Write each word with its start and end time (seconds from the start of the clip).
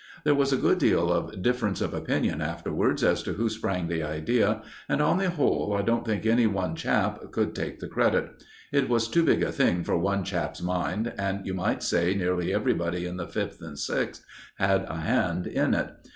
There 0.23 0.33
was 0.33 0.51
a 0.51 0.57
good 0.57 0.79
deal 0.79 1.11
of 1.13 1.43
difference 1.43 1.79
of 1.79 1.93
opinion 1.93 2.41
afterwards 2.41 3.03
as 3.03 3.21
to 3.21 3.33
who 3.33 3.49
sprang 3.49 3.87
the 3.87 4.01
idea, 4.01 4.63
and, 4.89 4.99
on 4.99 5.19
the 5.19 5.29
whole, 5.29 5.75
I 5.77 5.83
don't 5.83 6.03
think 6.07 6.25
any 6.25 6.47
one 6.47 6.75
chap 6.75 7.19
could 7.29 7.53
take 7.53 7.77
the 7.79 7.87
credit. 7.87 8.43
It 8.73 8.89
was 8.89 9.07
too 9.07 9.21
big 9.23 9.43
a 9.43 9.51
thing 9.51 9.83
for 9.83 9.95
one 9.99 10.23
chap's 10.23 10.59
mind, 10.59 11.13
and 11.19 11.45
you 11.45 11.53
might 11.53 11.83
say 11.83 12.15
nearly 12.15 12.51
everybody 12.51 13.05
in 13.05 13.17
the 13.17 13.27
Fifth 13.27 13.61
and 13.61 13.77
Sixth 13.77 14.25
had 14.57 14.85
a 14.89 15.01
hand 15.01 15.45
in 15.45 15.75
it. 15.75 15.91